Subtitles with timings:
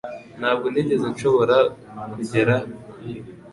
[0.39, 1.57] Ntabwo nigeze nshobora
[2.13, 2.55] kugera
[2.91, 3.11] kuri